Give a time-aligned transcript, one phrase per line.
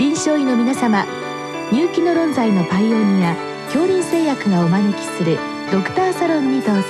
[0.00, 1.04] 臨床医の皆様
[1.70, 5.36] 入気の論剤のパイオニア恐林製薬がお招きする
[5.70, 6.82] ドクターサロンにどうぞ。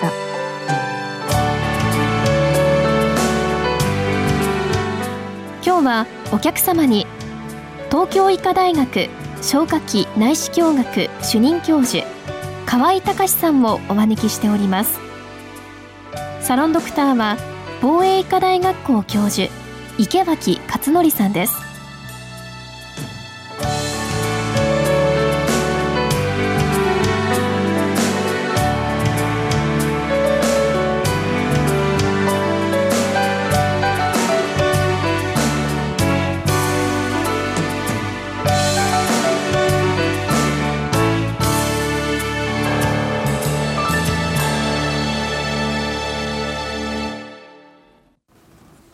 [5.67, 7.05] 今日はお客様に
[7.91, 9.09] 東京医科大学
[9.43, 12.07] 消化器内視鏡学主任教授
[12.65, 15.01] 河合隆さんをお招きしております。
[16.43, 17.37] サロンドクターは
[17.83, 19.53] 防衛医科大学校教授
[19.99, 21.70] 池脇勝則さんです。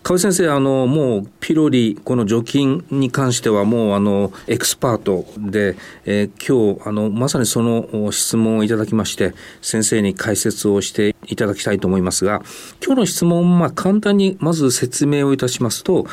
[0.07, 5.75] 河合先生あのもうピロリこの除菌に関してはもうあのエクスパートで、
[6.05, 12.43] えー、今日あのまさにその質問をいただきまして先生に解説をしていただきたいと思いますが
[12.85, 16.07] 今日の質問まあ簡単にまず説明をいたしますと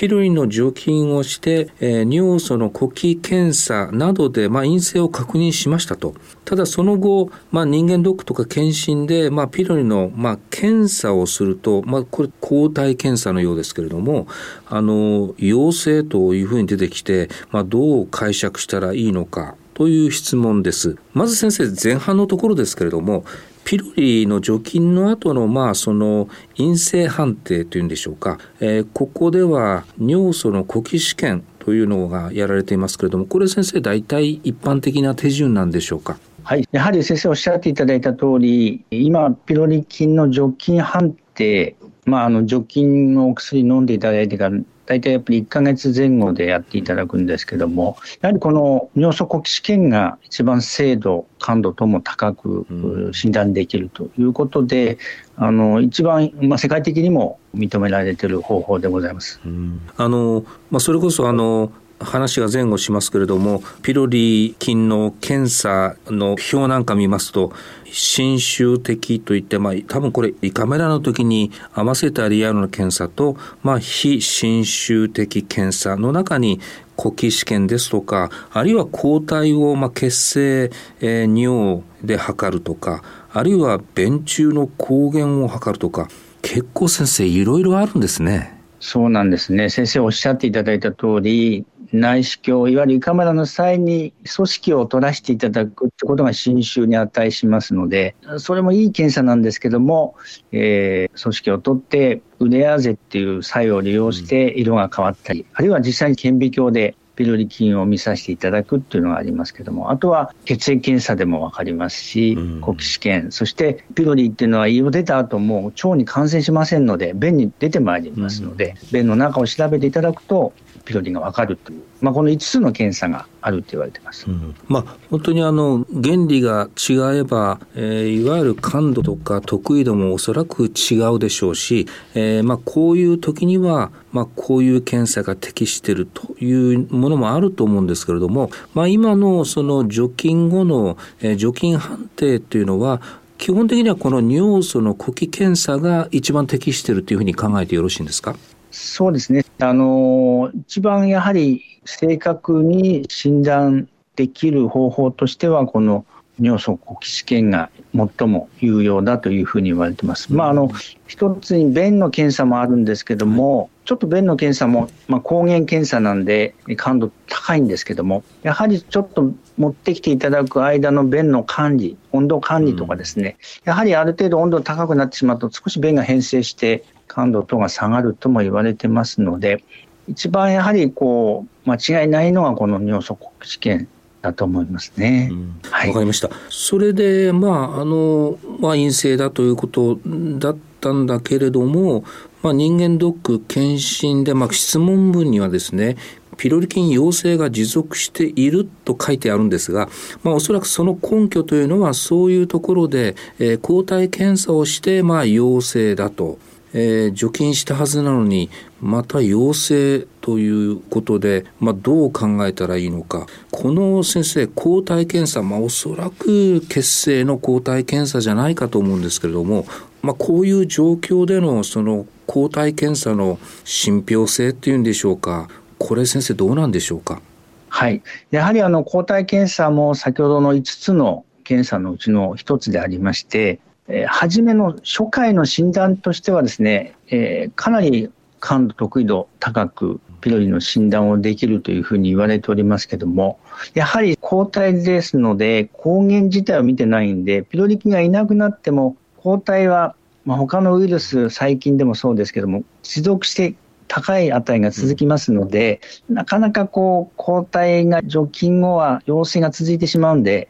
[0.00, 6.14] ピルリンの除菌をして、えー、尿素の呼気検査などで、まあ、陰性を確認しましたと。
[6.46, 14.26] ただその後、まあ、人間ドックとか検診で、まあ、ピロリの、まあ、検査をすると、まあ、これ抗体検査のようですけれども、
[14.68, 20.96] あの、陽性というふうに出てきて、まあ、どう解釈したらいいのか、という質問です。
[21.14, 23.24] まず先生、前半のところですけれども、
[23.64, 36.18] ピロリの除菌の後のまあその陰性判定というんでしょうか、えー、ここでは尿素の呼気試験というのがやられていますけれどもこれ先生大体一般的な手順なんでしょうか？
[36.42, 44.58] はい、やはり先生おっしゃっていただいた通り今ピロリ菌の除菌判定まあ、あの除菌のお薬飲んでいただいてから
[44.90, 54.98] 大体やっぱり1ヶ月前後でやっていただくんですけども、やはりこの尿素呼気試験が一番精度、感度とも高く診断できるということで、
[55.38, 59.40] うん、あの一番、まあ、世界的にも認められている方法でございます。
[59.44, 61.70] うん、あのまあ、それこそあの
[62.00, 67.52] 話が前後しますけれども、ピロリ菌の検査の表なんか見ますと、
[67.84, 76.60] 侵襲的といって、まあ、多分これ、胃カメラの時に合わせたリアルの検査と、まあ、非侵襲的検査の中に、
[76.96, 83.02] 呼気試験ですとか、あるいは抗体を、まあ、血清、えー、尿で測るとか、
[83.32, 86.08] あるいは便中の抗原を測るとか、
[86.42, 88.58] 結構先生、いろいろあるんですね。
[88.80, 89.68] そうなんですね。
[89.68, 100.14] 先生おっしゃっていただいた通り、内視鏡、いわゆる胃カメラの際に組織を取らせていただくってことが侵襲に値しますので、それもいい検査なんですけども、
[100.52, 120.54] えー、組織を取ってウレアゼっていう作用を利用して色が変わったり、あるいは実際に顕微鏡でピロリ菌を見させていただくっていうのがありますけども、あとは血液検査でも分かりますし、呼気試験、そしてピロリっていうのは胃を出た後も腸に感染しませんので、便に出てまいりますので、便の中を調べていただくと、
[120.90, 143.00] ピロリが分かるという、まあ、この5つの検査があると言われてます、うん、まあ、本当にあの原理が違えば、えー、いわゆる感度とか得意度もおそらく違うでしょうし、えー、まあ、こういう時には、まあ、こういう検査が適しているというものもあると思うんですけれども、まあ、今のその除菌後の、えー、除菌判定というのは
[143.38, 148.34] 基本的にはこの尿素の呼気検査が一番適しているというふうに考えてよろしいんですか？
[148.70, 149.44] そうですね。
[149.58, 156.04] あの、一番やはり正確に診断できる方法としては、この
[156.40, 160.32] 尿素呼気試験が最も有用だというふうに言われてます。
[160.32, 160.70] まあ、あの、
[161.06, 179.64] 一つに便の検査もあるんですけども、ちょっと便の検査も、まあ、抗原検査なんで感度高いんですけども、やはりちょっと持ってきていただく間の便の管理、温度管理とかですね、やはりある程度温度高くなってしまうと少し便が変性して感度等が下がるとも言われてますので、
[180.08, 183.88] 一番やはりこう、間違いないのがこの尿素呼試験
[184.22, 185.28] だと思いますね。
[185.30, 186.30] わ、うん、はい、かりました。
[186.48, 189.98] それで、まあ、あの、まあ、陰性だということ
[190.38, 192.04] だったんだけれども、
[192.42, 195.96] まあ、人間ドック検診で、まあ、質問文にはですね、
[196.36, 199.90] ピロリ菌陽性が持続していると書いてあるんですが、
[200.22, 206.38] まあ、おそらくその根拠というのはそういうところで、えー、抗体検査をして、まあ、陽性だと。
[206.72, 208.48] えー、除菌したはずなのに
[208.80, 213.26] また陽性ということで、まあ、どう考えたらいいのか。
[213.50, 219.66] この先生抗体検査、まあ、おそらく血清の抗体検査じゃないかと思うんですけれども、
[220.02, 225.48] まあ、こういう状況でのその抗体検査の信憑性っていうんでしょうか。
[225.78, 227.20] これ先生どうなんでしょうか？
[227.68, 228.02] はい。
[228.30, 233.58] やはりあの抗体検査も先ほどの5つの検査のうちの1つでありまして、
[233.90, 243.38] えー、初めの初回の診断としてはですね、えー、かなり感度得意度高くピロリの診断をできるというふうに言われておりますけども、
[243.74, 249.94] やはり抗体ですので、抗原自体を見てないんで、ピロリ菌がいなくなっても、抗体は、
[250.24, 253.54] まあ、他のウイルス、細菌でもそうですけども、持続して
[253.88, 260.48] 高い値が続きますので、うん、なかなかこう、抗体が除菌後は陽性が続いてしまうんで、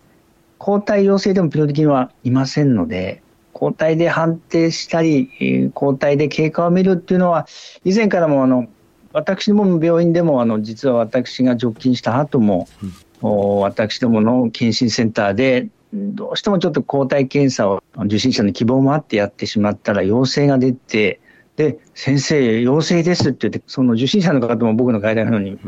[0.59, 3.23] 抗体陽性でもピロリ菌はいませんので、
[3.61, 7.47] 抗体で判定したり、抗体で経過を見るっていうのは、
[7.85, 8.69] 以前からもあの、
[9.13, 12.69] 私どもの病院でもあの実は私が除菌した後も、
[13.23, 21.19] うん、私どもの検診センターでどうしてもちょっと抗体検査を受診者の希望もあってやってしまったら陽性が出て
[21.57, 25.59] で先生陽性ですって言ってその受診者の方も僕の外来なのに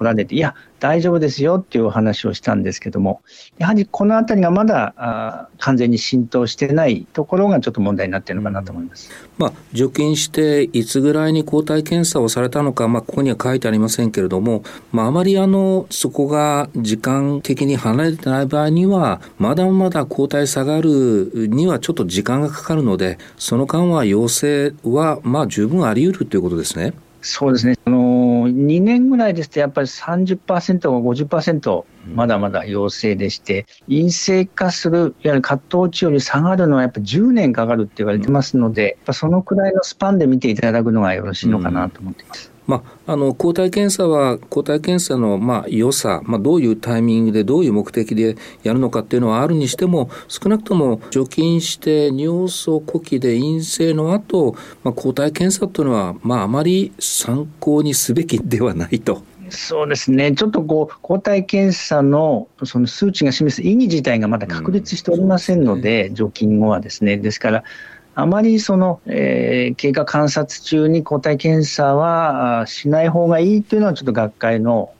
[0.00, 3.20] 来られて、いや、大丈夫ですよっていうお話をしたんですけども、
[3.58, 9.10] やはりこのあたりがまだあ完全に浸透してないところがちょっと問題になっているのかなと思います。
[9.36, 26.94] まあ、除菌していつぐらいに抗体検査をされたのか、まあ、ここには書いてありませんけれども、まあ、あまりあの、そこが時間的に離れてない場合には、まだまだ抗体下がるにはちょっと時間がかかるので、その間は陽性は、まあ、十分あり得るということですね。
[27.22, 27.76] そうですね。
[27.84, 27.98] あの、
[28.50, 42.49] 2年ぐらいですと、やっぱり30%か50%まだまだ陽性でして、陰性化する、いわゆる葛藤値より下がるのはやっぱ10年かかるって言われてますので、やっぱそのくらいのスパンで見ていただくのがよろしいのかなと思っています。
[42.66, 54.54] まあ、あの抗体検査は抗体検査のまあ良さ、まあ、どういうタイミングでどういう目的でやるのかっていうのはあるにしても少なくとも除菌して尿素呼気で陰性の後、
[54.84, 59.22] まあ抗体検査というのは、まあ、あまり参考にすべきではないと。
[59.50, 67.64] そうですね、ちょっとこう抗体検査のその数値が示す意義自体がまだ確立しておりませんので、うん、除菌後はですね、ですから、
[68.14, 74.92] あまりその、えー、経過観察中に抗体検査はしない方がいいというのはちょっと学会の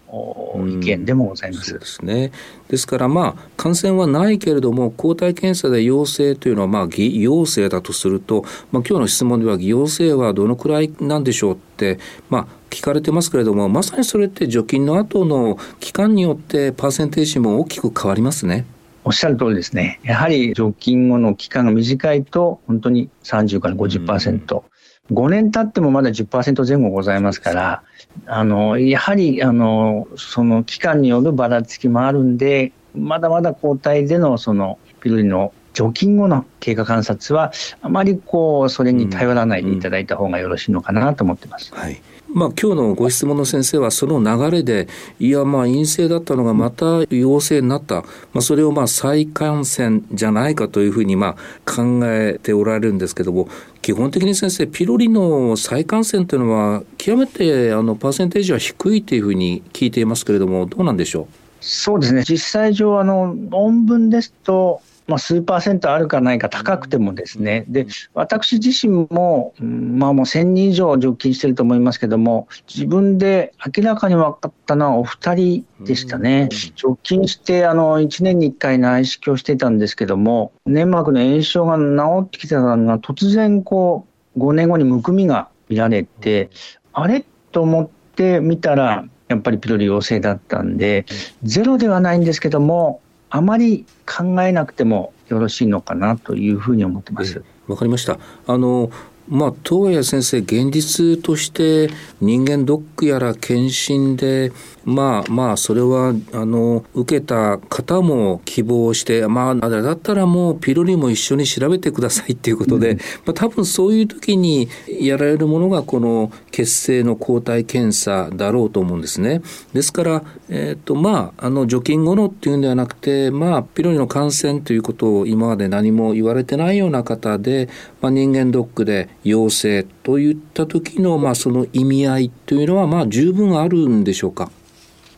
[0.57, 1.71] 意見でもございます。
[1.71, 2.33] そうですね。
[2.69, 11.99] ですからまあ感染はないけれども抗体検査で陽性というのはまあ偽陽性だとすると、まあ今日の質問では偽陽性はどのくらいなんでしょうって
[12.29, 18.65] まあ聞かれてますけれどもまさにそれって除菌の後の期間によってパーセンテージも大きく変わりますね。
[19.05, 20.01] おっしゃる通りですね。
[20.03, 24.63] やはり除菌後の期間が短いと、本当に30から50%。
[25.11, 27.83] うん、5年経ってもまだ10%前後ございますから、
[28.27, 41.73] あの、やはり、あの、その期間によるばらつきもあるんで、まだまだ抗体でのそのピルリの除菌後の経過観察は、あまりこう、それに頼らないでいただいた方がよろしいのかなと思ってます。
[41.73, 42.01] うんうん、はい
[42.33, 44.89] まあ、今日のご質問の先生はその流れで、
[45.19, 47.97] いや、まあ、陰性だったのがまた陽性になった。
[47.97, 53.49] まあ、それをまあ、再感染じゃないかというふうにまあ、考えておられるんですけども、
[53.83, 61.27] 基本的に先生、ピロリの再感染というのは、極めてあのパーセンテージは低いというふうに聞いていますけれども、どうなんでしょう？
[61.61, 64.81] そうですね、実際上、あの論文ですと、
[65.11, 76.49] まあ、数パーセントあるかないか高くてもですね、で、私自身も、まあもう1000人以上除菌してると思いますけども、自分で明らかに分かったのはお二人でしたね。
[76.77, 84.07] 除菌して、あの、1年に1回内視鏡してたんですけども、粘膜の炎症が治ってきてたのが、突然こ
[84.37, 86.51] う、5年後にむくみが見られて、
[86.93, 91.05] あれと思って見たら、やっぱりピロリ陽性だったんで、
[91.43, 97.43] ゼロではないんですけども、あまり考えなくてもよろしいのかなというふうに思ってます。
[97.69, 98.19] わかりました。
[98.47, 98.91] あの
[99.31, 101.89] まあ、とはいえ先生、現実として
[102.21, 104.53] 人間ドックやら検診で、
[104.85, 119.43] まあまあ、それは、あの、受けた方も希望して、まあ、だったらもうピロリも一緒に調べてくださいっていうことで、うん、まあ多分そういう時にやられるものがこの血清の抗体検査だろうと思うんですね。
[119.73, 127.69] ですから、えっ、ー、と、まあ、あの、除菌後のっていうんではなくて、まあ、ピロリの感染ということを今まで何も言われてないような方で、
[128.01, 134.51] まあ、人間ドックで陽性といった時の、まあ、その意味合いというのは、まあ、十分あるんでしょうか？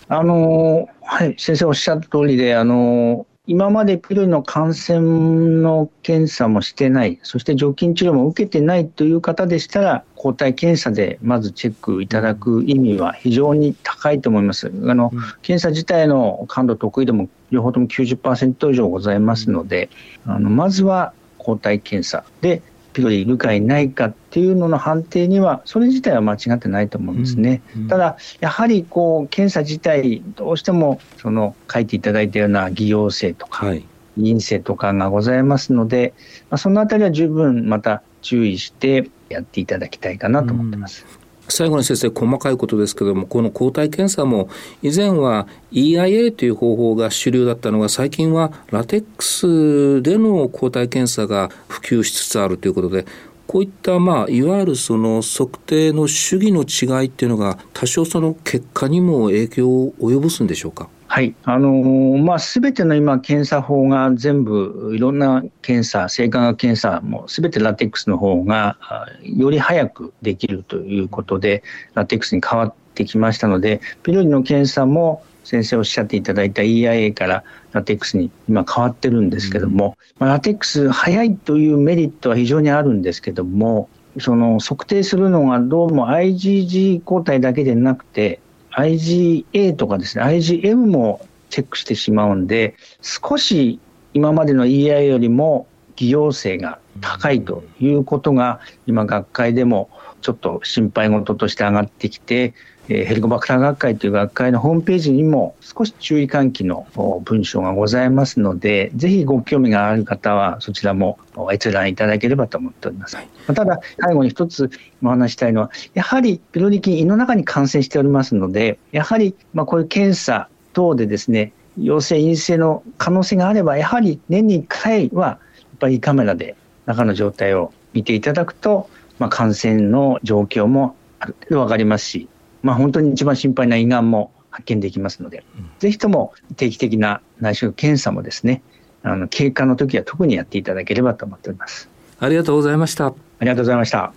[0.09, 14.69] あのはい、先生おっしゃった通りで、あの今までピルの感染の検査もしてない、そして除菌治療も受けてないという方でしたら、抗体検査でまずチェックいただく意味は非常に高いと思います。
[14.69, 15.11] あの、
[15.43, 19.91] 検査自体の感度得意度も両方とも90%以上ございますので、
[20.25, 22.63] あのまずは抗体検査で
[22.93, 27.63] ピロリいるかいないかっていうのの判定には、それ自体は間違ってないと思うんですね。
[27.77, 33.85] うんうん、ただ、やはりこう検査自体、どうしてもその書いていただいたような偽陽性とか、はい、
[34.17, 36.15] 陰性とかがございますので、
[36.51, 41.07] まあ、そのあたりは十分また注意してやっていただきたいかなと思ってます。
[41.17, 44.49] うん最後に先生細かいことですけどもこの抗体検査も
[44.83, 53.05] 以前は EIA という方法が主流だったのが最近はラテックスでの抗体検査が普及しつつあるということで
[53.47, 60.89] こういったまあいわゆるその測定の主義の違いっていうのが多少その結果にも影響を及ぼすんでしょうか？
[61.13, 61.35] はい。
[61.45, 68.79] あのー、まあ、すべての今、検査法が全部、いろんな検査、生化学検査もすべてラテックスの方が、
[69.23, 88.41] より早くできるということで、ラテックスに変わってきましたので、ピロリの検査も、先生おっしゃっていただいた EIA からラテックスに今変わってるんですけども、うん、ラテックス早いというメリットは非常にあるんですけども、その測定するのがどうも IgG 抗体だけでなくて、
[88.77, 93.79] IgA とかですね、IgM もチェックしてしまうんで、少し
[94.15, 102.55] 今までの EI よりも偽陽性が高いということが、今学会でもちょっと心配事として上がってきて、
[102.89, 106.87] ヘリコバクター学会という学会のホームページにも少し注意喚起の
[107.25, 111.19] 文章がございますので、ぜひご興味がある方はそちらも
[111.53, 113.17] 閲覧いただければと思っております。
[113.47, 114.69] ただ、最後に一つ
[115.03, 125.39] お話したいのは、やはりピロリ菌胃の中に感染しておりますので、やはりまこういう検査等でですね、陽性、陰性の可能性があれば、やはり年に1回はや
[125.77, 132.29] っぱりカメラで中の状態を見ていただくと、まあ、感染の状況もある程度分かりますし、
[132.63, 138.63] まあ、本当に一番心配な胃がんも発見できますので、うん、ぜひとも定期的な内視鏡検査もですね、
[139.03, 141.89] あの経過の時は特にやっていただければと思っております。
[142.21, 143.07] ありがとうございました。
[143.07, 144.13] ありがとうございました。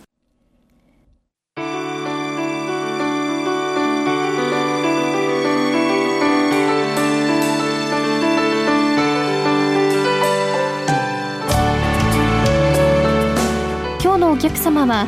[14.03, 15.07] 今日のお客様は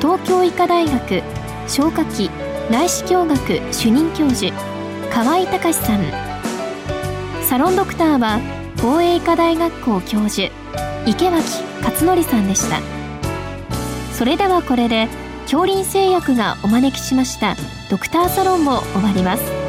[0.00, 1.22] 東京医科大学
[1.66, 2.30] 消化器
[2.70, 4.52] 内視鏡学主任教授
[5.12, 6.00] 河合隆さん。
[7.44, 8.40] サロンドクターは
[8.82, 10.50] 防衛医科大学校教授
[11.06, 12.80] 池脇勝則さんでした。
[14.12, 15.08] それではこれで
[15.42, 17.54] 恐林製薬がお招きしました
[17.88, 19.65] ドクターサロンも終わります。